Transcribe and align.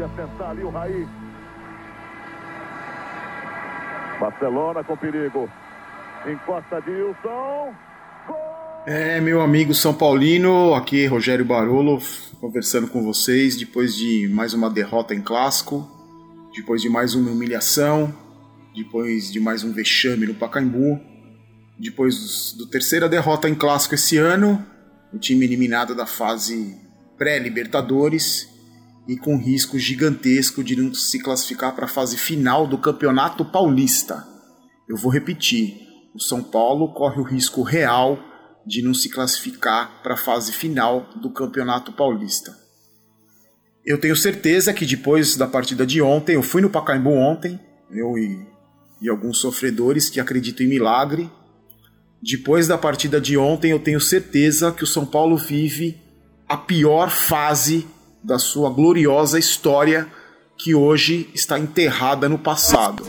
Ia 0.00 0.08
tentar 0.16 0.48
ali 0.48 0.62
o 0.62 0.70
Raí. 0.70 1.06
Barcelona 4.18 4.82
com 4.82 4.96
perigo. 4.96 5.46
Encosta 6.26 6.80
Dilson. 6.80 7.74
É, 8.86 9.20
meu 9.20 9.42
amigo 9.42 9.74
São 9.74 9.92
Paulino, 9.92 10.72
aqui 10.72 11.04
Rogério 11.04 11.44
Barolo, 11.44 12.00
conversando 12.40 12.88
com 12.88 13.04
vocês 13.04 13.58
depois 13.58 13.94
de 13.94 14.26
mais 14.28 14.54
uma 14.54 14.70
derrota 14.70 15.14
em 15.14 15.20
clássico, 15.20 15.86
depois 16.56 16.80
de 16.80 16.88
mais 16.88 17.14
uma 17.14 17.30
humilhação, 17.30 18.10
depois 18.74 19.30
de 19.30 19.38
mais 19.38 19.62
um 19.64 19.70
vexame 19.70 20.26
no 20.26 20.34
Pacaembu, 20.34 20.98
depois 21.78 22.54
do 22.54 22.64
terceira 22.66 23.06
derrota 23.06 23.50
em 23.50 23.54
clássico 23.54 23.96
esse 23.96 24.16
ano, 24.16 24.64
o 25.12 25.18
time 25.18 25.44
eliminado 25.44 25.94
da 25.94 26.06
fase 26.06 26.74
pré-Libertadores 27.18 28.49
e 29.10 29.16
com 29.16 29.36
risco 29.36 29.76
gigantesco 29.76 30.62
de 30.62 30.76
não 30.76 30.94
se 30.94 31.18
classificar 31.18 31.74
para 31.74 31.86
a 31.86 31.88
fase 31.88 32.16
final 32.16 32.64
do 32.64 32.78
Campeonato 32.78 33.44
Paulista. 33.44 34.24
Eu 34.88 34.96
vou 34.96 35.10
repetir: 35.10 35.80
o 36.14 36.20
São 36.20 36.40
Paulo 36.40 36.94
corre 36.94 37.20
o 37.20 37.24
risco 37.24 37.62
real 37.62 38.20
de 38.64 38.80
não 38.82 38.94
se 38.94 39.08
classificar 39.08 40.00
para 40.00 40.14
a 40.14 40.16
fase 40.16 40.52
final 40.52 41.10
do 41.20 41.28
Campeonato 41.28 41.90
Paulista. 41.90 42.56
Eu 43.84 43.98
tenho 43.98 44.14
certeza 44.14 44.72
que 44.72 44.86
depois 44.86 45.34
da 45.34 45.48
partida 45.48 45.84
de 45.84 46.00
ontem, 46.00 46.36
eu 46.36 46.42
fui 46.42 46.62
no 46.62 46.70
Pacaembu 46.70 47.10
ontem, 47.10 47.58
eu 47.90 48.16
e, 48.16 48.46
e 49.02 49.08
alguns 49.08 49.38
sofredores 49.38 50.08
que 50.08 50.20
acreditam 50.20 50.64
em 50.64 50.68
milagre. 50.68 51.28
Depois 52.22 52.68
da 52.68 52.78
partida 52.78 53.20
de 53.20 53.36
ontem, 53.36 53.72
eu 53.72 53.80
tenho 53.80 54.00
certeza 54.00 54.70
que 54.70 54.84
o 54.84 54.86
São 54.86 55.04
Paulo 55.04 55.36
vive 55.36 56.00
a 56.48 56.56
pior 56.56 57.10
fase 57.10 57.88
da 58.22 58.38
sua 58.38 58.70
gloriosa 58.70 59.38
história 59.38 60.06
que 60.56 60.74
hoje 60.74 61.30
está 61.34 61.58
enterrada 61.58 62.28
no 62.28 62.38
passado. 62.38 63.04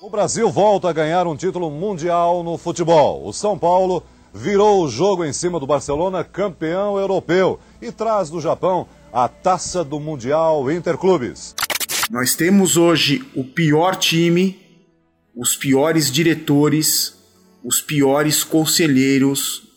O 0.00 0.08
Brasil 0.08 0.50
volta 0.50 0.88
a 0.88 0.92
ganhar 0.92 1.26
um 1.26 1.36
título 1.36 1.70
mundial 1.70 2.42
no 2.42 2.56
futebol. 2.56 3.26
O 3.26 3.32
São 3.32 3.58
Paulo 3.58 4.02
virou 4.32 4.82
o 4.84 4.88
jogo 4.88 5.24
em 5.24 5.32
cima 5.32 5.60
do 5.60 5.66
Barcelona, 5.66 6.24
campeão 6.24 6.98
europeu, 6.98 7.58
e 7.82 7.92
traz 7.92 8.30
do 8.30 8.40
Japão 8.40 8.86
a 9.12 9.28
taça 9.28 9.84
do 9.84 10.00
Mundial 10.00 10.70
Interclubes. 10.70 11.54
Nós 12.10 12.34
temos 12.34 12.76
hoje 12.76 13.22
o 13.34 13.44
pior 13.44 13.96
time, 13.96 14.58
os 15.36 15.56
piores 15.56 16.10
diretores, 16.10 17.18
os 17.62 17.80
piores 17.80 18.42
conselheiros, 18.42 19.67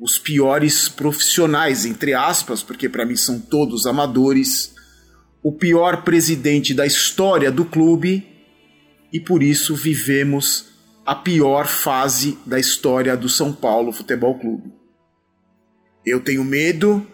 os 0.00 0.18
piores 0.18 0.88
profissionais, 0.88 1.84
entre 1.84 2.14
aspas, 2.14 2.62
porque 2.62 2.88
para 2.88 3.04
mim 3.04 3.16
são 3.16 3.38
todos 3.38 3.86
amadores, 3.86 4.74
o 5.42 5.52
pior 5.52 6.02
presidente 6.02 6.72
da 6.72 6.86
história 6.86 7.50
do 7.52 7.66
clube 7.66 8.26
e 9.12 9.20
por 9.20 9.42
isso 9.42 9.74
vivemos 9.74 10.70
a 11.04 11.14
pior 11.14 11.66
fase 11.66 12.38
da 12.46 12.58
história 12.58 13.14
do 13.16 13.28
São 13.28 13.52
Paulo 13.52 13.92
Futebol 13.92 14.38
Clube. 14.38 14.72
Eu 16.04 16.20
tenho 16.20 16.44
medo 16.44 17.06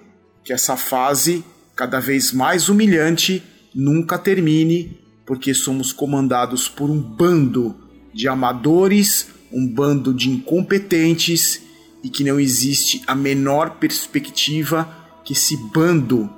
que 0.45 0.53
essa 0.53 0.77
fase, 0.77 1.45
cada 1.75 1.99
vez 1.99 2.33
mais 2.33 2.69
humilhante, 2.69 3.43
nunca 3.75 4.17
termine, 4.17 5.01
porque 5.25 5.53
somos 5.55 5.93
comandados 5.93 6.69
por 6.69 6.89
um 6.89 7.01
bando 7.01 7.75
de 8.15 8.29
amadores, 8.29 9.29
um 9.53 9.67
bando 9.67 10.15
de 10.15 10.31
incompetentes 10.31 11.66
e 12.07 12.09
que 12.09 12.23
não 12.23 12.39
existe 12.39 13.03
a 13.05 13.17
menor 13.17 13.79
perspectiva 13.81 14.89
que 15.25 15.33
esse 15.33 15.57
bando 15.75 16.31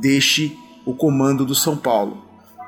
deixe 0.00 0.58
o 0.84 0.92
comando 0.92 1.46
do 1.46 1.54
São 1.54 1.76
Paulo. 1.76 2.20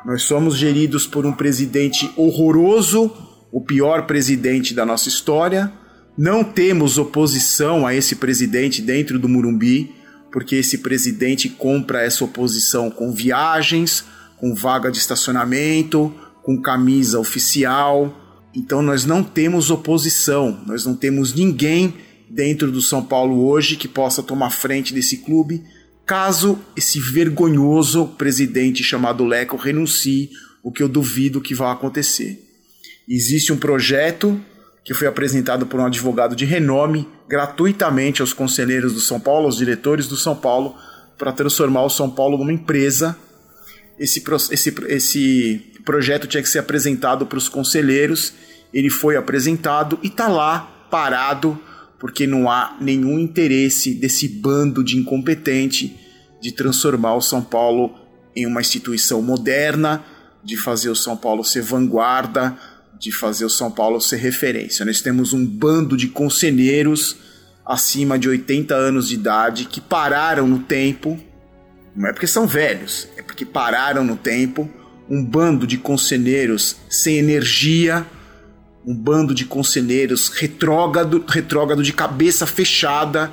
Nós 0.05 0.23
somos 0.23 0.57
geridos 0.57 1.09
por 1.09 1.27
um 1.27 1.33
presidente 1.33 2.09
horroroso 2.17 3.13
o 3.51 3.61
pior 3.61 4.07
presidente 4.07 4.73
da 4.75 4.87
nossa 4.87 5.09
história. 5.09 5.73
Não 6.17 6.45
temos 6.45 6.99
oposição 6.99 7.85
a 7.85 7.93
esse 7.93 8.15
presidente 8.15 8.81
dentro 8.81 9.19
do 9.19 9.29
Murumbi, 9.29 9.93
porque 10.31 10.55
esse 10.55 10.79
presidente 10.79 11.49
compra 11.49 12.01
essa 12.01 12.25
oposição 12.25 12.93
com 12.93 13.11
viagens, 13.11 14.05
com 14.39 14.55
vaga 14.55 14.89
de 14.89 14.99
estacionamento, 14.99 16.15
com 16.45 16.63
camisa 16.63 17.19
oficial. 17.19 18.15
Então 18.55 18.83
nós 18.83 19.05
não 19.05 19.25
temos 19.25 19.69
oposição, 19.69 20.61
nós 20.65 20.87
não 20.87 20.95
temos 20.95 21.35
ninguém 21.35 22.06
dentro 22.29 22.71
do 22.71 22.81
São 22.81 23.05
Paulo 23.05 23.47
hoje 23.47 23.77
que 23.77 23.89
possa 23.89 24.23
tomar 24.23 24.51
frente 24.51 24.93
desse 24.93 25.19
clube, 25.19 25.65
caso 26.05 26.59
esse 26.77 27.01
vergonhoso 27.01 28.07
presidente 28.19 28.83
chamado 28.83 29.25
Leco 29.25 29.57
renuncie, 29.57 30.31
o 30.63 30.73
que 30.73 30.83
eu 30.83 30.89
duvido 30.89 31.41
que 31.41 31.55
vá 31.55 31.73
acontecer. 31.73 32.43
Existe 33.09 33.53
um 33.53 33.57
projeto 33.57 34.41
que 34.85 34.95
foi 34.95 35.07
apresentado 35.07 35.67
por 35.67 35.81
um 35.81 35.87
advogado 35.87 36.35
de 36.35 36.45
renome 36.45 37.09
gratuitamente 37.29 38.21
aos 38.21 38.33
conselheiros 38.33 38.93
do 38.93 39.01
São 39.01 39.19
Paulo, 39.19 39.47
aos 39.47 39.57
diretores 39.57 40.07
do 40.07 40.17
São 40.17 40.35
Paulo, 40.35 40.77
para 41.19 41.33
transformar 41.33 41.83
o 41.83 41.91
São 41.91 42.11
Paulo 42.11 42.39
numa 42.39 42.53
empresa. 42.53 43.17
Esse, 43.99 44.23
esse, 44.51 44.75
esse 44.89 45.73
projeto 45.85 46.27
tinha 46.27 46.43
que 46.43 46.49
ser 46.49 46.59
apresentado 46.59 47.27
para 47.27 47.39
os 47.39 47.49
conselheiros, 47.49 48.33
ele 48.73 48.91
foi 48.91 49.17
apresentado 49.17 49.99
e 50.03 50.09
está 50.09 50.29
lá 50.29 50.61
parado, 50.91 51.59
porque 51.99 52.27
não 52.27 52.51
há 52.51 52.77
nenhum 52.81 53.19
interesse 53.19 53.95
desse 53.95 54.29
bando 54.29 54.85
de 54.85 54.97
incompetente 54.97 55.97
de 56.41 56.53
transformar 56.53 57.15
o 57.15 57.21
São 57.21 57.43
Paulo 57.43 57.95
em 58.35 58.47
uma 58.47 58.61
instituição 58.61 59.23
moderna, 59.23 60.05
de 60.45 60.57
fazer 60.57 60.91
o 60.91 60.95
São 60.95 61.17
Paulo 61.17 61.43
ser 61.43 61.63
vanguarda, 61.63 62.57
de 62.99 63.11
fazer 63.11 63.45
o 63.45 63.51
São 63.51 63.71
Paulo 63.71 64.01
ser 64.01 64.17
referência. 64.17 64.85
Nós 64.85 65.01
temos 65.01 65.33
um 65.33 65.45
bando 65.45 65.97
de 65.97 66.09
conselheiros 66.09 67.17
acima 67.65 68.19
de 68.19 68.29
80 68.29 68.75
anos 68.75 69.09
de 69.09 69.15
idade 69.15 69.65
que 69.65 69.81
pararam 69.81 70.47
no 70.47 70.61
tempo, 70.61 71.19
não 71.95 72.09
é 72.09 72.13
porque 72.13 72.27
são 72.27 72.47
velhos, 72.47 73.09
é 73.17 73.23
porque 73.23 73.45
pararam 73.45 74.05
no 74.05 74.17
tempo, 74.17 74.71
um 75.09 75.25
bando 75.25 75.67
de 75.67 75.79
conselheiros 75.79 76.77
sem 76.89 77.17
energia, 77.17 78.07
um 78.87 78.95
bando 78.95 79.35
de 79.35 79.45
conselheiros 79.45 80.29
retrógrado, 80.29 81.25
retrógrado 81.29 81.83
de 81.83 81.93
cabeça 81.93 82.47
fechada, 82.47 83.33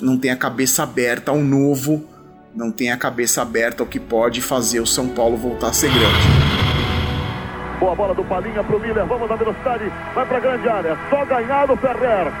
não 0.00 0.16
tem 0.16 0.30
a 0.30 0.36
cabeça 0.36 0.82
aberta 0.82 1.30
ao 1.30 1.38
novo, 1.38 2.04
não 2.54 2.72
tem 2.72 2.90
a 2.90 2.96
cabeça 2.96 3.42
aberta 3.42 3.82
ao 3.82 3.86
que 3.86 4.00
pode 4.00 4.40
fazer 4.40 4.80
o 4.80 4.86
São 4.86 5.08
Paulo 5.08 5.36
voltar 5.36 5.68
a 5.68 5.72
ser 5.74 5.90
grande. 5.90 6.56
Boa 7.78 7.94
bola 7.94 8.14
do 8.14 8.24
Palinha 8.24 8.64
pro 8.64 8.80
Miller. 8.80 9.04
Vamos 9.04 9.28
na 9.28 9.36
velocidade. 9.36 9.84
Vai 10.14 10.24
pra 10.24 10.40
grande 10.40 10.66
área. 10.66 10.96
Só 11.10 11.26
ganhar 11.26 11.70
o 11.70 11.76
Ferrer. 11.76 12.32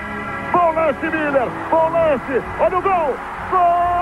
Bom 0.50 0.72
lance, 0.72 1.02
Miller. 1.02 1.48
Bom 1.70 1.90
lance. 1.90 2.42
Olha 2.58 2.78
o 2.78 2.82
gol. 2.82 3.16
Gol! 3.50 3.95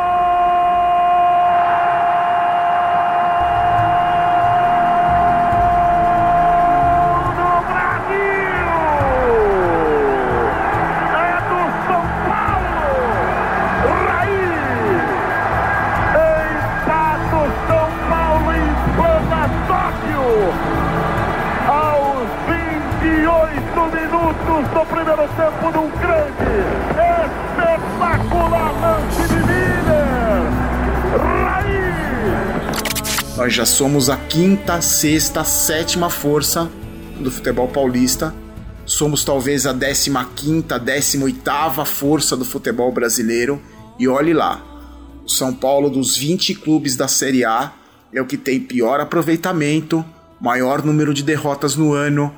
Minutos 23.61 24.69
do 24.73 24.87
primeiro 24.87 25.29
tempo 25.37 25.73
de 25.73 25.79
um 25.79 25.91
grande, 25.99 26.55
espetacular 27.91 28.73
lance 28.81 29.29
de 29.29 29.35
Miller. 29.35 30.43
Raí! 31.21 31.85
Nós 33.37 33.53
já 33.53 33.67
somos 33.67 34.09
a 34.09 34.17
quinta, 34.17 34.81
sexta, 34.81 35.45
sétima 35.45 36.11
força 36.11 36.71
do 37.19 37.31
futebol 37.31 37.69
paulista. 37.69 38.35
Somos 38.87 39.25
talvez 39.25 39.67
a 39.67 39.73
décima 39.73 40.29
quinta, 40.37 40.79
décima 40.79 41.25
oitava 41.25 41.85
força 41.85 42.37
do 42.37 42.45
futebol 42.45 42.93
brasileiro. 42.93 43.61
E 43.99 44.07
olhe 44.09 44.35
lá, 44.35 44.63
o 45.25 45.29
São 45.29 45.55
Paulo 45.55 45.89
dos 45.89 46.17
20 46.17 46.55
clubes 46.57 46.97
da 46.97 47.09
Série 47.09 47.45
A 47.45 47.73
é 48.13 48.21
o 48.21 48.27
que 48.27 48.37
tem 48.37 48.61
pior 48.61 49.01
aproveitamento, 49.01 50.05
maior 50.41 50.85
número 50.85 51.15
de 51.15 51.23
derrotas 51.23 51.77
no 51.77 51.93
ano, 51.93 52.33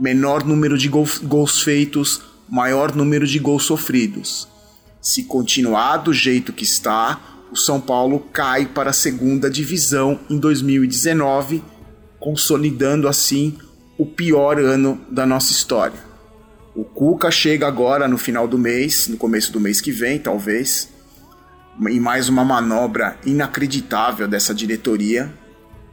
menor 0.00 0.42
número 0.44 0.78
de 0.78 0.88
gols, 0.88 1.18
gols 1.18 1.60
feitos, 1.60 2.22
maior 2.48 2.96
número 2.96 3.26
de 3.26 3.38
gols 3.38 3.64
sofridos. 3.64 4.48
Se 4.98 5.24
continuar 5.24 5.98
do 5.98 6.12
jeito 6.12 6.54
que 6.54 6.64
está, 6.64 7.20
o 7.52 7.56
São 7.56 7.78
Paulo 7.78 8.20
cai 8.32 8.64
para 8.64 8.90
a 8.90 8.94
segunda 8.94 9.50
divisão 9.50 10.18
em 10.30 10.38
2019, 10.38 11.62
consolidando 12.18 13.06
assim 13.06 13.58
o 13.98 14.06
pior 14.06 14.58
ano 14.58 14.98
da 15.10 15.26
nossa 15.26 15.52
história. 15.52 15.98
O 16.74 16.84
Cuca 16.84 17.30
chega 17.30 17.66
agora 17.66 18.08
no 18.08 18.16
final 18.16 18.48
do 18.48 18.56
mês, 18.56 19.06
no 19.06 19.18
começo 19.18 19.52
do 19.52 19.60
mês 19.60 19.80
que 19.80 19.92
vem, 19.92 20.18
talvez, 20.18 20.88
em 21.88 22.00
mais 22.00 22.28
uma 22.28 22.44
manobra 22.44 23.18
inacreditável 23.26 24.26
dessa 24.26 24.54
diretoria, 24.54 25.30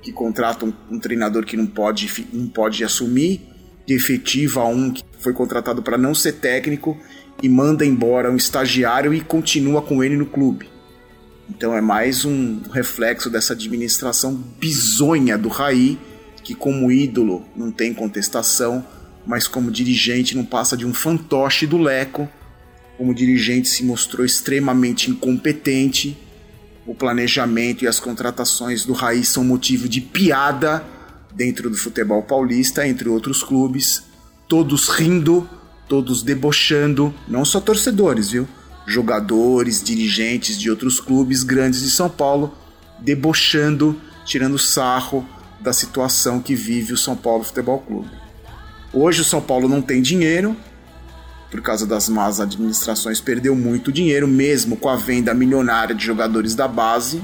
que 0.01 0.13
contrata 0.13 0.65
um, 0.65 0.74
um 0.89 1.00
treinador 1.00 1.44
que 1.44 1.57
não 1.57 1.65
pode, 1.65 2.27
não 2.31 2.48
pode 2.48 2.83
assumir, 2.83 3.56
que 3.88 3.94
efetiva 3.94 4.66
um 4.66 4.92
que 4.92 5.01
foi 5.18 5.31
contratado 5.31 5.81
para 5.81 5.98
não 5.98 6.13
ser 6.13 6.34
técnico 6.34 6.98
e 7.42 7.48
manda 7.48 7.86
embora 7.86 8.30
um 8.30 8.36
estagiário 8.36 9.13
e 9.13 9.22
continua 9.22 9.81
com 9.81 10.04
ele 10.04 10.18
no 10.18 10.25
clube. 10.25 10.69
Então 11.50 11.74
é 11.74 11.80
mais 11.80 12.25
um 12.25 12.60
reflexo 12.74 13.30
dessa 13.30 13.54
administração 13.54 14.36
bizonha 14.60 15.38
do 15.38 15.48
Raí, 15.48 15.98
que 16.44 16.54
como 16.54 16.92
ídolo 16.92 17.45
não 17.56 17.72
tem 17.72 17.94
contestação, 17.94 18.86
mas 19.25 19.48
como 19.48 19.72
dirigente 19.72 20.36
não 20.36 20.44
passa 20.44 20.75
de 20.75 20.86
um 20.86 20.94
fantoche 20.94 21.66
do 21.66 21.78
Leco. 21.78 22.28
Como 22.98 23.13
dirigente 23.13 23.69
se 23.69 23.86
mostrou 23.86 24.25
extremamente 24.25 25.10
incompetente. 25.10 26.18
O 26.86 26.94
planejamento 26.94 27.86
e 27.86 27.88
as 27.88 28.00
contratações 28.00 28.83
do 28.83 28.92
Raí 28.92 29.24
são 29.24 29.44
motivo 29.44 29.88
de 29.88 30.01
piada 30.01 30.83
dentro 31.33 31.69
do 31.69 31.77
futebol 31.77 32.21
paulista, 32.24 32.88
entre 32.88 33.09
outros 33.09 33.44
clubes, 33.44 34.03
todos 34.47 34.89
rindo, 34.89 35.47
todos 35.88 36.24
debochando, 36.24 37.13
não 37.27 37.45
só 37.45 37.59
torcedores, 37.59 38.31
viu? 38.31 38.47
Jogadores, 38.85 39.83
dirigentes 39.83 40.57
de 40.57 40.69
outros 40.69 41.00
clubes 41.00 41.44
grandes 41.44 41.81
de 41.81 41.91
São 41.91 42.09
Paulo 42.09 42.53
debochando, 43.00 44.00
tirando 44.25 44.57
sarro 44.57 45.27
da 45.59 45.74
situação 45.74 46.41
que 46.41 46.56
vive 46.56 46.94
o 46.94 46.97
São 46.97 47.15
Paulo 47.15 47.44
Futebol 47.44 47.80
Clube. 47.80 48.09
Hoje 48.94 49.21
o 49.21 49.25
São 49.25 49.41
Paulo 49.41 49.68
não 49.68 49.81
tem 49.81 50.01
dinheiro, 50.01 50.56
por 51.51 51.62
causa 51.62 51.85
das 51.85 52.09
más 52.09 52.39
administrações, 52.39 53.21
perdeu 53.21 53.56
muito 53.56 53.91
dinheiro, 53.91 54.27
mesmo 54.27 54.75
com 54.75 54.89
a 54.89 54.95
venda 54.95 55.33
milionária 55.33 55.95
de 55.95 56.03
jogadores 56.03 56.56
da 56.56 56.68
base 56.68 57.21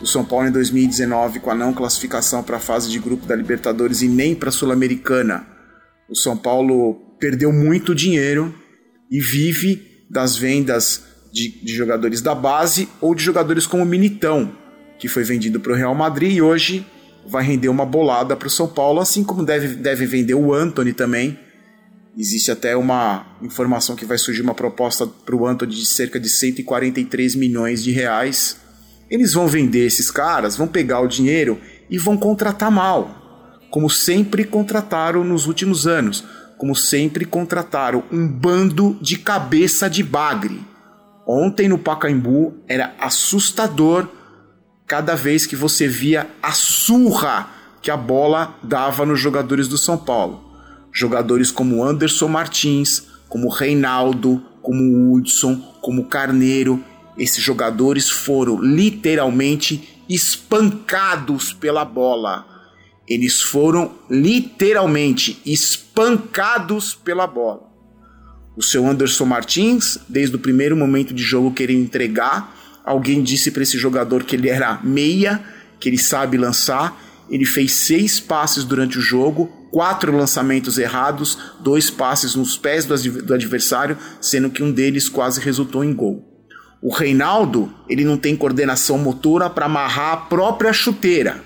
o 0.00 0.06
São 0.06 0.24
Paulo 0.24 0.48
em 0.48 0.50
2019 0.50 1.40
com 1.40 1.50
a 1.50 1.54
não 1.54 1.74
classificação 1.74 2.42
para 2.42 2.56
a 2.56 2.60
fase 2.60 2.90
de 2.90 2.98
grupo 2.98 3.26
da 3.26 3.36
Libertadores 3.36 4.00
e 4.00 4.08
nem 4.08 4.34
para 4.34 4.48
a 4.48 4.52
Sul-Americana. 4.52 5.46
O 6.08 6.16
São 6.16 6.36
Paulo 6.36 6.94
perdeu 7.18 7.52
muito 7.52 7.94
dinheiro 7.94 8.54
e 9.10 9.20
vive 9.20 10.06
das 10.10 10.36
vendas 10.36 11.04
de, 11.32 11.62
de, 11.62 11.72
jogadores 11.74 12.22
da 12.22 12.34
base 12.34 12.88
ou 13.00 13.14
de 13.14 13.22
jogadores 13.22 13.66
como 13.66 13.84
Militão, 13.84 14.52
que 14.98 15.06
foi 15.06 15.22
vendido 15.22 15.60
para 15.60 15.72
o 15.72 15.76
Real 15.76 15.94
Madrid 15.94 16.34
e 16.34 16.42
hoje 16.42 16.84
vai 17.26 17.44
render 17.44 17.68
uma 17.68 17.84
bolada 17.84 18.34
para 18.34 18.48
o 18.48 18.50
São 18.50 18.66
Paulo, 18.66 19.00
assim 19.00 19.22
como 19.22 19.44
deve, 19.44 19.76
deve 19.76 20.06
vender 20.06 20.34
o 20.34 20.52
Anthony 20.52 20.92
também. 20.94 21.38
Existe 22.16 22.50
até 22.50 22.74
uma 22.74 23.36
informação 23.42 23.94
que 23.94 24.04
vai 24.04 24.18
surgir 24.18 24.42
uma 24.42 24.54
proposta 24.54 25.06
para 25.06 25.36
o 25.36 25.46
Anthony 25.46 25.74
de 25.74 25.86
cerca 25.86 26.18
de 26.18 26.28
143 26.28 27.34
milhões 27.36 27.84
de 27.84 27.92
reais 27.92 28.56
eles 29.10 29.34
vão 29.34 29.48
vender 29.48 29.86
esses 29.86 30.10
caras, 30.10 30.56
vão 30.56 30.68
pegar 30.68 31.00
o 31.00 31.08
dinheiro 31.08 31.58
e 31.90 31.98
vão 31.98 32.16
contratar 32.16 32.70
mal, 32.70 33.58
como 33.70 33.90
sempre 33.90 34.44
contrataram 34.44 35.24
nos 35.24 35.46
últimos 35.46 35.86
anos, 35.86 36.24
como 36.56 36.76
sempre 36.76 37.24
contrataram 37.24 38.04
um 38.12 38.28
bando 38.28 38.96
de 39.00 39.18
cabeça 39.18 39.90
de 39.90 40.02
bagre. 40.02 40.60
Ontem 41.26 41.68
no 41.68 41.78
Pacaembu 41.78 42.54
era 42.68 42.94
assustador 43.00 44.08
cada 44.86 45.14
vez 45.14 45.46
que 45.46 45.56
você 45.56 45.86
via 45.86 46.26
a 46.42 46.52
surra 46.52 47.48
que 47.80 47.90
a 47.90 47.96
bola 47.96 48.58
dava 48.62 49.06
nos 49.06 49.18
jogadores 49.20 49.68
do 49.68 49.78
São 49.78 49.96
Paulo. 49.96 50.50
Jogadores 50.92 51.50
como 51.50 51.82
Anderson 51.84 52.28
Martins, 52.28 53.04
como 53.28 53.48
Reinaldo, 53.48 54.42
como 54.60 55.14
Hudson, 55.14 55.56
como 55.80 56.06
Carneiro, 56.06 56.84
esses 57.16 57.42
jogadores 57.42 58.08
foram 58.08 58.60
literalmente 58.60 60.02
espancados 60.08 61.52
pela 61.52 61.84
bola. 61.84 62.46
Eles 63.08 63.40
foram 63.40 63.92
literalmente 64.08 65.40
espancados 65.44 66.94
pela 66.94 67.26
bola. 67.26 67.68
O 68.56 68.62
seu 68.62 68.86
Anderson 68.86 69.24
Martins, 69.24 69.98
desde 70.08 70.36
o 70.36 70.38
primeiro 70.38 70.76
momento 70.76 71.14
de 71.14 71.22
jogo, 71.22 71.52
queria 71.52 71.78
entregar. 71.78 72.56
Alguém 72.84 73.22
disse 73.22 73.50
para 73.50 73.62
esse 73.62 73.78
jogador 73.78 74.24
que 74.24 74.36
ele 74.36 74.48
era 74.48 74.80
meia, 74.82 75.42
que 75.78 75.88
ele 75.88 75.98
sabe 75.98 76.36
lançar. 76.36 76.96
Ele 77.28 77.44
fez 77.44 77.72
seis 77.72 78.18
passes 78.20 78.64
durante 78.64 78.98
o 78.98 79.00
jogo, 79.00 79.46
quatro 79.70 80.16
lançamentos 80.16 80.78
errados, 80.78 81.38
dois 81.60 81.90
passes 81.90 82.34
nos 82.34 82.56
pés 82.56 82.84
do 82.84 83.32
adversário, 83.34 83.96
sendo 84.20 84.50
que 84.50 84.62
um 84.62 84.72
deles 84.72 85.08
quase 85.08 85.40
resultou 85.40 85.84
em 85.84 85.94
gol. 85.94 86.29
O 86.82 86.90
Reinaldo, 86.90 87.70
ele 87.88 88.04
não 88.04 88.16
tem 88.16 88.34
coordenação 88.34 88.96
motora 88.96 89.50
para 89.50 89.66
amarrar 89.66 90.12
a 90.12 90.16
própria 90.16 90.72
chuteira. 90.72 91.42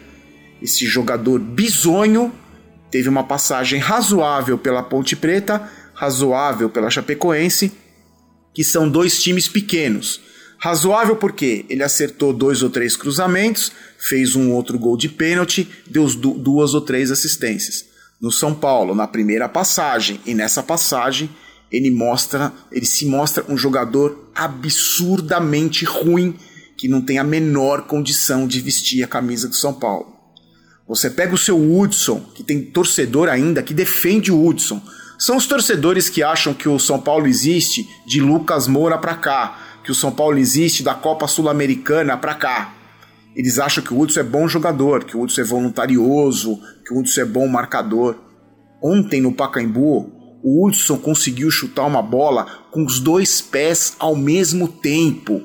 Esse 0.63 0.87
jogador 0.87 1.41
bizonho 1.41 2.33
teve 2.91 3.09
uma 3.09 3.25
passagem 3.25 3.81
razoável 3.81 4.57
pela 4.57 4.83
Ponte 4.83 5.17
Preta, 5.17 5.69
razoável 5.93 6.71
pela 6.71 6.89
Chapecoense, 6.89 7.73
que 8.55 8.63
são 8.63 8.89
dois 8.89 9.21
times 9.21 9.49
pequenos. 9.49 10.21
Razoável 10.57 11.17
porque 11.17 11.67
ele 11.69 11.83
acertou 11.83 12.33
dois 12.33 12.63
ou 12.63 12.71
três 12.71 12.97
cruzamentos, 12.97 13.73
fez 13.99 14.37
um 14.37 14.53
outro 14.53 14.79
gol 14.79 14.97
de 14.97 15.09
pênalti, 15.09 15.69
deu 15.91 16.07
duas 16.07 16.75
ou 16.75 16.81
três 16.81 17.11
assistências. 17.11 17.85
No 18.21 18.31
São 18.31 18.55
Paulo, 18.55 18.95
na 18.95 19.09
primeira 19.09 19.49
passagem 19.49 20.21
e 20.25 20.33
nessa 20.33 20.63
passagem, 20.63 21.29
ele 21.71 21.91
mostra, 21.91 22.53
ele 22.71 22.87
se 22.87 23.07
mostra 23.07 23.45
um 23.49 23.57
jogador 23.57 24.31
absurdamente 24.35 25.85
ruim 25.85 26.37
que 26.77 26.89
não 26.89 27.01
tem 27.01 27.19
a 27.19 27.25
menor 27.25 27.83
condição 27.83 28.47
de 28.47 28.61
vestir 28.61 29.03
a 29.03 29.09
camisa 29.09 29.49
do 29.49 29.55
São 29.55 29.73
Paulo. 29.73 30.15
Você 30.87 31.09
pega 31.09 31.35
o 31.35 31.39
seu 31.39 31.59
Hudson, 31.59 32.21
que 32.35 32.43
tem 32.43 32.63
torcedor 32.63 33.29
ainda 33.29 33.63
que 33.63 33.73
defende 33.73 34.31
o 34.31 34.47
Hudson. 34.47 34.83
São 35.19 35.37
os 35.37 35.47
torcedores 35.47 36.11
que 36.11 36.23
acham 36.23 36.53
que 36.53 36.69
o 36.69 36.79
São 36.79 37.01
Paulo 37.01 37.27
existe 37.27 37.89
de 38.07 38.21
Lucas 38.21 38.67
Moura 38.69 38.99
para 38.99 39.15
cá, 39.15 39.81
que 39.83 39.91
o 39.91 39.95
São 39.95 40.13
Paulo 40.13 40.37
existe 40.37 40.83
da 40.83 40.95
Copa 40.95 41.27
Sul-Americana 41.27 42.17
para 42.17 42.35
cá. 42.35 42.75
Eles 43.35 43.59
acham 43.59 43.83
que 43.83 43.93
o 43.93 43.99
Hudson 43.99 44.21
é 44.21 44.25
bom 44.25 44.47
jogador, 44.47 45.05
que 45.05 45.17
o 45.17 45.23
Hudson 45.23 45.41
é 45.41 45.45
voluntarioso, 45.45 46.61
que 46.85 46.93
o 46.93 46.99
Hudson 46.99 47.23
é 47.23 47.25
bom 47.25 47.49
marcador. 47.49 48.17
Ontem 48.83 49.21
no 49.21 49.33
Pacaembu, 49.33 50.13
o 50.47 50.67
Hudson 50.67 50.99
conseguiu 50.99 51.51
chutar 51.51 51.87
uma 51.87 52.03
bola 52.03 52.45
com 52.71 52.85
os 52.85 53.01
dois 53.01 53.41
pés 53.41 53.97
ao 53.99 54.15
mesmo 54.15 54.69
tempo. 54.69 55.43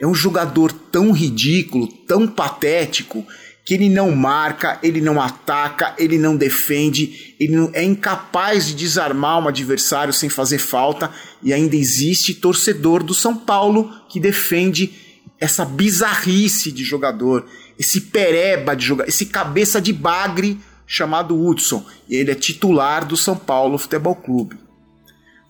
É 0.00 0.06
um 0.06 0.14
jogador 0.14 0.72
tão 0.72 1.12
ridículo, 1.12 1.86
tão 1.86 2.26
patético, 2.26 3.22
que 3.66 3.74
ele 3.74 3.90
não 3.90 4.10
marca, 4.12 4.78
ele 4.82 5.02
não 5.02 5.20
ataca, 5.20 5.94
ele 5.98 6.16
não 6.16 6.36
defende, 6.36 7.34
ele 7.38 7.54
não, 7.54 7.70
é 7.74 7.82
incapaz 7.82 8.66
de 8.66 8.74
desarmar 8.74 9.42
um 9.42 9.48
adversário 9.48 10.12
sem 10.12 10.30
fazer 10.30 10.58
falta 10.58 11.10
e 11.42 11.52
ainda 11.52 11.76
existe 11.76 12.32
torcedor 12.32 13.02
do 13.02 13.12
São 13.12 13.36
Paulo 13.36 13.90
que 14.08 14.18
defende 14.18 14.92
essa 15.38 15.66
bizarrice 15.66 16.72
de 16.72 16.82
jogador, 16.82 17.46
esse 17.78 18.00
pereba 18.00 18.74
de 18.74 18.86
jogador, 18.86 19.08
esse 19.08 19.26
cabeça 19.26 19.82
de 19.82 19.92
bagre 19.92 20.58
chamado 20.86 21.40
Hudson, 21.40 21.84
e 22.08 22.16
ele 22.16 22.30
é 22.30 22.34
titular 22.34 23.04
do 23.04 23.16
São 23.16 23.36
Paulo 23.36 23.78
Futebol 23.78 24.14
Clube. 24.14 24.58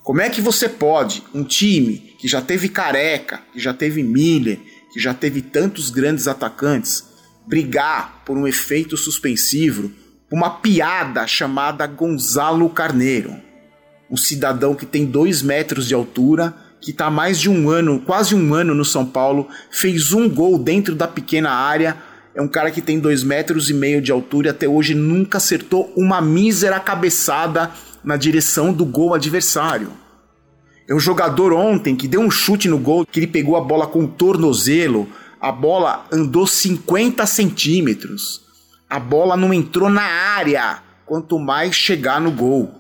Como 0.03 0.21
é 0.21 0.29
que 0.29 0.41
você 0.41 0.69
pode, 0.69 1.23
um 1.35 1.43
time 1.43 2.15
que 2.19 2.29
já 2.29 2.43
teve 2.43 2.69
Careca, 2.69 3.41
que 3.53 3.59
já 3.59 3.73
teve 3.73 4.03
Miller, 4.03 4.61
que 4.93 5.01
já 5.01 5.15
teve 5.15 5.41
tantos 5.41 5.91
grandes 5.91 6.29
atacantes, 6.29 7.05
brigar 7.47 8.23
por 8.25 8.37
um 8.37 8.47
efeito 8.47 8.97
suspensivo, 8.97 9.91
uma 10.31 10.51
piada 10.51 11.27
chamada 11.27 11.87
Gonzalo 11.87 12.69
Carneiro? 12.69 13.35
Um 14.11 14.17
cidadão 14.17 14.75
que 14.75 14.85
tem 14.85 15.07
dois 15.07 15.41
metros 15.41 15.89
de 15.89 15.95
altura, 15.95 16.55
que 16.81 16.91
está 16.91 17.11
mais 17.11 17.41
de 17.41 17.49
um 17.49 17.71
ano, 17.71 17.99
quase 18.01 18.35
um 18.35 18.53
ano 18.53 18.75
no 18.75 18.85
São 18.85 19.07
Paulo, 19.07 19.49
fez 19.71 20.13
um 20.13 20.29
gol 20.29 20.59
dentro 20.59 20.95
da 20.95 21.09
pequena 21.09 21.51
área, 21.51 21.97
é 22.35 22.43
um 22.43 22.49
cara 22.49 22.71
que 22.71 22.83
tem 22.83 22.99
dois 22.99 23.23
metros 23.23 23.71
e 23.71 23.75
meio 23.75 24.03
de 24.03 24.11
altura 24.11 24.49
e 24.49 24.51
até 24.51 24.69
hoje 24.69 24.95
nunca 24.95 25.39
acertou 25.39 25.93
uma 25.97 26.21
mísera 26.21 26.81
cabeçada 26.81 27.71
na 28.03 28.17
direção 28.17 28.73
do 28.73 28.85
gol 28.85 29.15
adversário. 29.15 29.91
É 30.89 30.95
um 30.95 31.01
jogador 31.01 31.53
ontem 31.53 31.95
que 31.95 32.09
deu 32.09 32.21
um 32.21 32.31
chute 32.31 32.69
no 32.69 32.79
gol, 32.79 33.07
que 33.07 33.21
ele 33.21 33.27
pegou 33.27 33.57
a 33.57 33.61
bola 33.61 33.87
com 33.87 34.05
o 34.05 34.09
tornozelo, 34.09 35.09
a 35.41 35.53
bola 35.53 36.07
andou 36.13 36.47
50 36.47 37.25
centímetros. 37.25 38.43
A 38.91 38.99
bola 38.99 39.37
não 39.37 39.55
entrou 39.55 39.89
na 39.89 40.03
área, 40.03 40.83
quanto 41.07 41.39
mais 41.39 41.75
chegar 41.75 42.21
no 42.21 42.31
gol. 42.31 42.75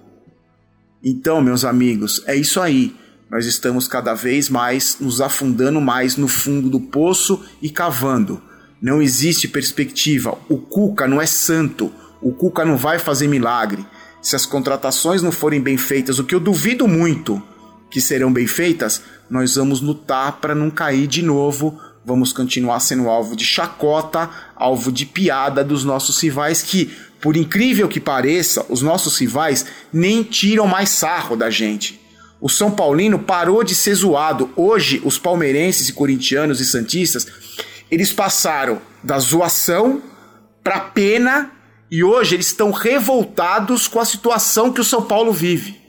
Então, 1.03 1.41
meus 1.41 1.65
amigos, 1.65 2.23
é 2.27 2.35
isso 2.35 2.61
aí. 2.61 2.95
Nós 3.31 3.47
estamos 3.47 3.87
cada 3.87 4.15
vez 4.15 4.49
mais 4.49 4.99
nos 5.01 5.21
afundando 5.21 5.81
mais 5.81 6.17
no 6.17 6.29
fundo 6.29 6.69
do 6.69 6.81
poço 6.81 7.43
e 7.63 7.71
cavando. 7.71 8.43
Não 8.85 9.01
existe 9.01 9.49
perspectiva. 9.49 10.37
O 10.47 10.59
Cuca 10.59 11.09
não 11.09 11.19
é 11.19 11.25
santo. 11.25 11.91
O 12.21 12.33
Cuca 12.33 12.67
não 12.67 12.77
vai 12.77 12.99
fazer 12.99 13.29
milagre. 13.29 13.83
Se 14.21 14.37
as 14.37 14.45
contratações 14.45 15.23
não 15.23 15.33
forem 15.33 15.59
bem 15.59 15.79
feitas, 15.79 16.19
o 16.19 16.25
que 16.25 16.35
eu 16.35 16.41
duvido 16.41 16.87
muito 16.87 17.43
que 17.91 17.99
serão 17.99 18.31
bem 18.31 18.47
feitas, 18.47 19.01
nós 19.31 19.55
vamos 19.55 19.81
lutar 19.81 20.33
para 20.41 20.55
não 20.55 20.69
cair 20.69 21.07
de 21.07 21.23
novo 21.23 21.81
vamos 22.05 22.33
continuar 22.33 22.81
sendo 22.81 23.09
alvo 23.09 23.35
de 23.35 23.45
chacota, 23.45 24.29
alvo 24.55 24.93
de 24.93 25.07
piada 25.07 25.65
dos 25.65 25.85
nossos 25.85 26.21
rivais 26.21 26.63
que, 26.63 26.93
por 27.21 27.37
incrível 27.37 27.89
que 27.89 27.99
pareça, 27.99 28.67
os 28.69 28.83
nossos 28.83 29.17
rivais 29.19 29.65
nem 29.91 30.23
tiram 30.23 30.67
mais 30.67 30.91
sarro 30.91 31.35
da 31.35 31.49
gente. 31.49 31.99
O 32.41 32.49
São 32.51 32.71
Paulino 32.71 33.19
parou 33.19 33.65
de 33.65 33.75
ser 33.75 33.95
zoado. 33.95 34.51
Hoje, 34.55 35.01
os 35.03 35.19
palmeirenses 35.19 35.89
e 35.89 35.95
corintianos 35.95 36.61
e 36.61 36.67
santistas, 36.67 37.27
eles 37.95 38.13
passaram 38.13 38.83
da 39.03 39.19
zoação 39.19 40.03
para 40.63 40.81
pena 40.81 41.53
e 41.91 42.03
hoje 42.03 42.35
eles 42.35 42.49
estão 42.49 42.73
revoltados 42.73 43.87
com 43.87 44.01
a 44.01 44.05
situação 44.05 44.73
que 44.73 44.81
o 44.81 44.85
São 44.85 45.03
Paulo 45.03 45.33
vive. 45.33 45.81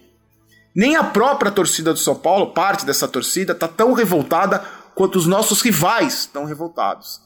Nem 0.75 0.95
a 0.95 1.03
própria 1.03 1.51
torcida 1.51 1.93
do 1.93 1.99
São 1.99 2.13
Paulo, 2.13 2.53
parte 2.53 2.85
dessa 2.85 3.07
torcida, 3.07 3.53
está 3.53 3.67
tão 3.67 3.93
revoltada 3.93 4.63
quanto 4.93 5.15
os 5.15 5.25
nossos 5.25 5.61
rivais 5.61 6.19
estão 6.19 6.45
revoltados. 6.45 7.21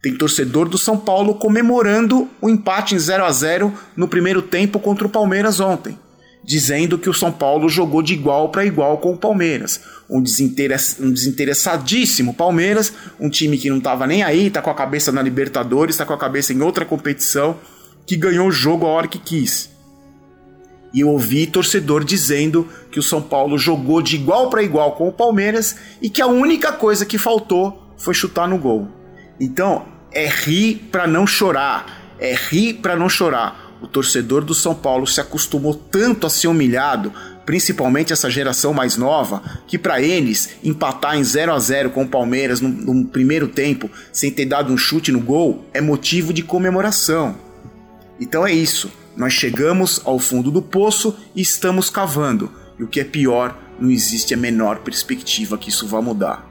Tem 0.00 0.16
torcedor 0.16 0.68
do 0.68 0.78
São 0.78 0.96
Paulo 0.96 1.34
comemorando 1.34 2.28
o 2.40 2.48
empate 2.48 2.94
em 2.94 2.98
0 2.98 3.24
a 3.24 3.32
0 3.32 3.74
no 3.96 4.06
primeiro 4.06 4.42
tempo 4.42 4.78
contra 4.78 5.06
o 5.06 5.10
Palmeiras 5.10 5.58
ontem, 5.58 5.98
dizendo 6.42 6.98
que 6.98 7.08
o 7.08 7.14
São 7.14 7.30
Paulo 7.30 7.68
jogou 7.68 8.02
de 8.02 8.14
igual 8.14 8.48
para 8.48 8.64
igual 8.64 8.98
com 8.98 9.12
o 9.12 9.16
Palmeiras. 9.16 9.80
Um, 10.08 10.22
desinteress 10.22 10.96
um 11.00 11.12
desinteressadíssimo 11.12 12.34
Palmeiras, 12.34 12.92
um 13.18 13.28
time 13.28 13.56
que 13.56 13.70
não 13.70 13.78
estava 13.78 14.06
nem 14.06 14.22
aí, 14.22 14.46
está 14.46 14.60
com 14.60 14.70
a 14.70 14.74
cabeça 14.74 15.12
na 15.12 15.22
Libertadores, 15.22 15.94
está 15.94 16.04
com 16.04 16.12
a 16.12 16.18
cabeça 16.18 16.52
em 16.52 16.60
outra 16.60 16.84
competição, 16.84 17.56
que 18.06 18.16
ganhou 18.16 18.48
o 18.48 18.52
jogo 18.52 18.86
a 18.86 18.90
hora 18.90 19.08
que 19.08 19.18
quis. 19.18 19.70
E 20.92 21.00
eu 21.00 21.08
ouvi 21.08 21.46
torcedor 21.46 22.04
dizendo 22.04 22.66
que 22.90 22.98
o 22.98 23.02
São 23.02 23.22
Paulo 23.22 23.56
jogou 23.56 24.02
de 24.02 24.16
igual 24.16 24.50
para 24.50 24.62
igual 24.62 24.92
com 24.92 25.08
o 25.08 25.12
Palmeiras 25.12 25.76
e 26.02 26.10
que 26.10 26.20
a 26.20 26.26
única 26.26 26.72
coisa 26.72 27.06
que 27.06 27.16
faltou 27.16 27.94
foi 27.96 28.12
chutar 28.12 28.48
no 28.48 28.58
gol. 28.58 28.88
Então, 29.38 29.86
é 30.10 30.26
rir 30.26 30.88
para 30.90 31.06
não 31.06 31.26
chorar, 31.26 32.14
é 32.18 32.34
rir 32.34 32.74
para 32.74 32.96
não 32.96 33.08
chorar. 33.08 33.69
O 33.80 33.86
torcedor 33.86 34.44
do 34.44 34.54
São 34.54 34.74
Paulo 34.74 35.06
se 35.06 35.20
acostumou 35.20 35.74
tanto 35.74 36.26
a 36.26 36.30
ser 36.30 36.48
humilhado, 36.48 37.12
principalmente 37.46 38.12
essa 38.12 38.30
geração 38.30 38.74
mais 38.74 38.96
nova, 38.96 39.42
que 39.66 39.78
para 39.78 40.02
eles 40.02 40.50
empatar 40.62 41.16
em 41.16 41.24
0 41.24 41.52
a 41.52 41.58
0 41.58 41.90
com 41.90 42.02
o 42.02 42.08
Palmeiras 42.08 42.60
no, 42.60 42.68
no 42.68 43.06
primeiro 43.06 43.48
tempo, 43.48 43.90
sem 44.12 44.30
ter 44.30 44.44
dado 44.44 44.72
um 44.72 44.76
chute 44.76 45.10
no 45.10 45.20
gol, 45.20 45.64
é 45.72 45.80
motivo 45.80 46.32
de 46.32 46.42
comemoração. 46.42 47.36
Então 48.20 48.46
é 48.46 48.52
isso. 48.52 48.90
Nós 49.16 49.32
chegamos 49.32 50.00
ao 50.04 50.18
fundo 50.18 50.50
do 50.50 50.60
poço 50.60 51.16
e 51.34 51.40
estamos 51.40 51.88
cavando. 51.88 52.52
E 52.78 52.84
o 52.84 52.88
que 52.88 53.00
é 53.00 53.04
pior, 53.04 53.58
não 53.78 53.90
existe 53.90 54.34
a 54.34 54.36
menor 54.36 54.80
perspectiva 54.80 55.56
que 55.56 55.70
isso 55.70 55.86
vá 55.86 56.02
mudar. 56.02 56.46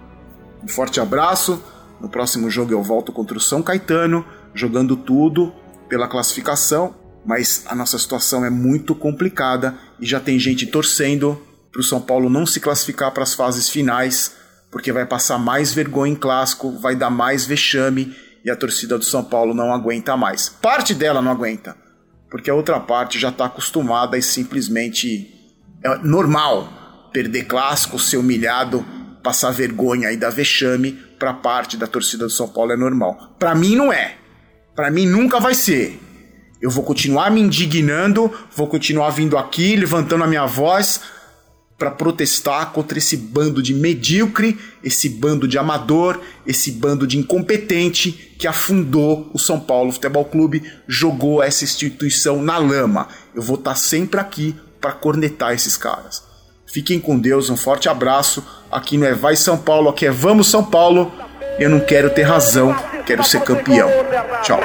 Um 0.64 0.68
forte 0.68 1.00
abraço. 1.00 1.62
No 2.02 2.10
próximo 2.10 2.50
jogo 2.50 2.72
eu 2.72 2.82
volto 2.82 3.12
contra 3.12 3.38
o 3.38 3.42
São 3.42 3.62
Caetano, 3.62 4.26
jogando 4.54 4.96
tudo 4.96 5.54
pela 5.88 6.08
classificação, 6.08 6.94
mas 7.26 7.64
a 7.68 7.76
nossa 7.76 7.98
situação 7.98 8.46
é 8.46 8.50
muito 8.50 8.96
complicada 8.96 9.76
e 10.00 10.06
já 10.06 10.20
tem 10.20 10.40
gente 10.40 10.66
torcendo 10.66 11.42
para 11.72 11.82
o 11.82 11.84
São 11.84 12.02
Paulo 12.02 12.30
não 12.30 12.46
se 12.46 12.60
classificar 12.60 13.12
para 13.12 13.24
as 13.24 13.34
fases 13.34 13.70
finais, 13.70 14.34
porque 14.72 14.92
vai 14.92 15.06
passar 15.06 15.38
mais 15.38 15.74
vergonha 15.74 16.14
em 16.14 16.16
clássico, 16.16 16.72
vai 16.80 16.96
dar 16.96 17.10
mais 17.10 17.46
vexame 17.46 18.16
e 18.44 18.50
a 18.50 18.56
torcida 18.56 18.98
do 18.98 19.06
São 19.06 19.24
Paulo 19.24 19.54
não 19.54 19.74
aguenta 19.74 20.16
mais. 20.18 20.50
Parte 20.50 20.94
dela 20.94 21.22
não 21.22 21.32
aguenta 21.32 21.76
porque 22.30 22.50
a 22.50 22.54
outra 22.54 22.80
parte 22.80 23.18
já 23.20 23.30
está 23.30 23.46
acostumada 23.46 24.18
e 24.18 24.22
simplesmente 24.22 25.34
é 25.84 25.98
normal 25.98 27.10
perder 27.12 27.46
clássico, 27.46 27.98
ser 27.98 28.18
humilhado, 28.18 28.86
passar 29.24 29.52
vergonha 29.52 30.12
e 30.12 30.18
dar 30.18 30.30
vexame 30.30 30.92
para 31.18 31.34
parte 31.34 31.76
da 31.76 31.88
torcida 31.88 32.26
do 32.26 32.30
São 32.30 32.48
Paulo 32.48 32.72
é 32.72 32.78
normal. 32.78 33.36
Para 33.40 33.56
mim 33.56 33.76
não 33.76 33.92
é. 33.92 34.16
Para 34.76 34.92
mim 34.92 35.08
nunca 35.08 35.40
vai 35.40 35.56
ser. 35.56 36.00
Eu 36.62 36.70
vou 36.70 36.84
continuar 36.84 37.32
me 37.32 37.40
indignando, 37.40 38.32
vou 38.56 38.68
continuar 38.68 39.12
vindo 39.12 39.38
aqui, 39.38 39.76
levantando 39.76 40.24
a 40.24 40.28
minha 40.28 40.46
voz, 40.46 41.02
para 41.78 41.90
protestar 41.90 42.74
contra 42.74 42.98
esse 42.98 43.16
bando 43.16 43.64
de 43.64 43.74
medíocre, 43.74 44.60
esse 44.84 45.08
bando 45.08 45.48
de 45.48 45.58
amador, 45.58 46.20
esse 46.46 46.72
bando 46.72 47.08
de 47.08 47.18
incompetente 47.18 48.12
que 48.38 48.46
afundou 48.46 49.30
o 49.34 49.40
São 49.40 49.58
Paulo 49.58 49.94
Futebol 49.94 50.26
Clube, 50.26 50.62
jogou 50.86 51.42
essa 51.42 51.64
instituição 51.64 52.42
na 52.42 52.58
lama. 52.58 53.08
Eu 53.34 53.42
vou 53.42 53.56
estar 53.56 53.72
tá 53.72 53.76
sempre 53.78 54.20
aqui 54.20 54.54
para 54.82 54.92
cornetar 54.92 55.54
esses 55.54 55.78
caras. 55.78 56.22
Fiquem 56.66 57.00
com 57.00 57.18
Deus, 57.18 57.50
um 57.50 57.58
forte 57.58 57.88
abraço. 57.88 58.44
Aqui 58.70 58.98
não 58.98 59.08
é 59.08 59.14
Vai 59.14 59.38
São 59.38 59.58
Paulo, 59.58 59.90
aqui 59.90 60.06
é 60.06 60.12
Vamos 60.12 60.48
São 60.48 60.64
Paulo. 60.64 61.12
Eu 61.58 61.70
não 61.70 61.80
quero 61.80 62.10
ter 62.10 62.24
razão, 62.24 62.76
quero 63.06 63.24
ser 63.24 63.42
campeão. 63.42 63.90
Tchau. 64.42 64.60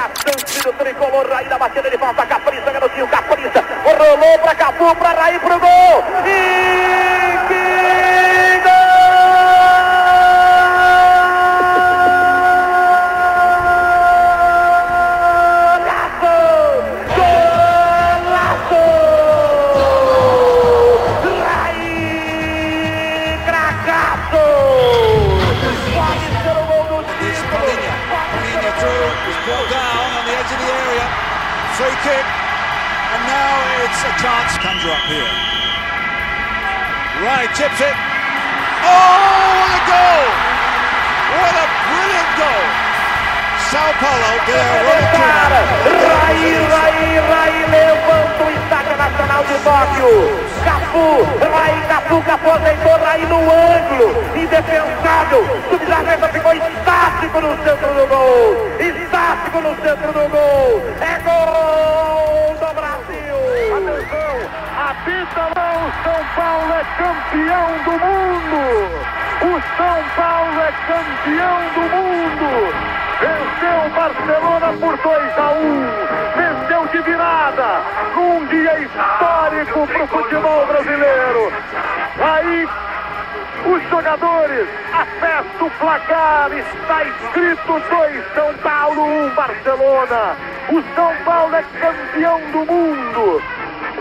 Rolou 3.85 4.39
pra 4.39 4.55
Capu, 4.55 4.95
pra 4.95 5.11
Raí, 5.11 5.39
pro 5.39 5.59
gol. 5.59 6.03
E 6.25 7.64
chance. 34.25 34.57
Conjure 34.63 34.91
up 34.95 35.05
here. 35.11 35.31
Rai 37.21 37.45
tips 37.53 37.81
it. 37.83 37.95
Oh, 38.85 39.11
what 39.59 39.71
a 39.75 39.81
goal! 39.91 40.25
What 41.35 41.55
a 41.63 41.65
brilliant 41.85 42.31
goal! 42.39 42.65
Sao 43.69 43.91
Paulo 44.01 44.31
ganha 44.45 44.79
Rai, 46.15 46.41
Rai, 46.73 46.97
Rai 47.29 47.55
levanta 47.71 48.43
o 48.43 48.49
estádio 48.51 48.95
nacional 48.97 49.43
de 49.43 49.55
Tóquio. 49.65 50.11
Cafu, 50.65 51.07
Rai, 51.53 51.75
Cafu, 51.87 52.21
Cafu 52.21 52.51
ajeitou 52.51 52.97
Rai 53.03 53.21
no 53.25 53.39
ângulo. 53.41 54.07
Indefensável. 54.35 55.43
Subjarreta 55.69 56.27
ficou 56.29 56.53
estático 56.53 57.41
no 57.41 57.57
centro 57.63 57.93
do 57.93 58.07
gol. 58.07 58.55
Estático 58.79 59.61
no 59.61 59.75
centro 59.81 60.13
do 60.13 60.29
gol. 60.29 60.81
É 61.01 61.19
gol 61.19 61.54
o 65.85 65.91
São 66.03 66.25
Paulo 66.35 66.73
é 66.73 66.83
campeão 66.97 67.67
do 67.83 67.91
mundo. 67.91 68.61
O 69.41 69.61
São 69.77 70.03
Paulo 70.15 70.61
é 70.61 70.71
campeão 70.87 71.59
do 71.73 71.81
mundo. 71.95 72.49
Venceu 73.19 73.77
o 73.85 73.89
Barcelona 73.89 74.73
por 74.79 74.97
2 74.97 75.37
a 75.37 75.51
1. 75.51 75.85
Venceu 76.35 76.87
de 76.87 77.01
virada. 77.01 77.81
Num 78.15 78.45
dia 78.47 78.79
histórico 78.79 79.87
para 79.87 80.03
o 80.03 80.07
futebol 80.07 80.65
brasileiro. 80.65 81.53
Aí 82.19 82.67
os 83.65 83.89
jogadores, 83.89 84.67
a 84.93 85.05
festa, 85.05 85.63
o 85.63 85.69
placar, 85.71 86.51
está 86.53 87.03
escrito 87.03 87.81
2 87.89 88.33
São 88.33 88.53
Paulo, 88.55 89.01
1 89.01 89.25
um 89.25 89.29
Barcelona. 89.35 90.35
O 90.69 90.83
São 90.95 91.13
Paulo 91.25 91.55
é 91.55 91.63
campeão 91.79 92.39
do 92.51 92.65
mundo. 92.65 93.41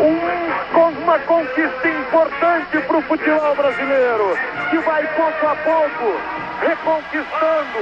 Um, 0.04 1.02
uma 1.02 1.18
conquista 1.20 1.88
importante 1.88 2.78
para 2.86 2.98
o 2.98 3.02
futebol 3.02 3.54
brasileiro, 3.54 4.36
que 4.68 4.78
vai 4.80 5.06
pouco 5.16 5.46
a 5.46 5.56
pouco 5.56 6.20
reconquistando 6.60 7.78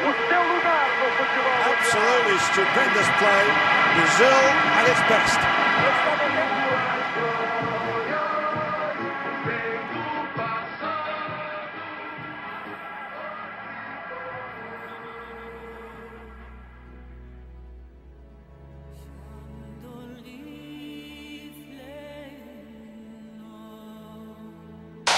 o 0.00 0.12
seu 0.26 0.42
lugar 0.42 0.86
no 1.00 1.10
futebol. 1.18 1.52
Absolutely 1.78 2.38
stupendous 2.38 3.08
play. 3.18 3.44
Brazil 3.94 4.32
at 4.78 4.88
its 4.88 5.02
best. 5.08 6.63